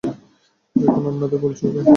দেখুন, 0.75 1.03
আপনাদের 1.07 1.39
বলেছি, 1.39 1.63
ওকে! 1.67 1.81